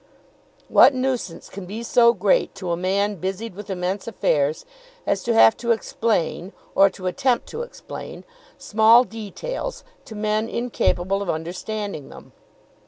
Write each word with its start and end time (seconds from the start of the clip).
What 0.67 0.95
nuisance 0.95 1.47
can 1.47 1.67
be 1.67 1.83
so 1.83 2.11
great 2.11 2.55
to 2.55 2.71
a 2.71 2.75
man 2.75 3.17
busied 3.17 3.53
with 3.53 3.69
immense 3.69 4.07
affairs, 4.07 4.65
as 5.05 5.21
to 5.21 5.33
have 5.35 5.55
to 5.57 5.69
explain, 5.69 6.53
or 6.73 6.89
to 6.89 7.05
attempt 7.05 7.45
to 7.49 7.61
explain, 7.61 8.23
small 8.57 9.03
details 9.03 9.83
to 10.05 10.15
men 10.15 10.49
incapable 10.49 11.21
of 11.21 11.29
understanding 11.29 12.09
them? 12.09 12.31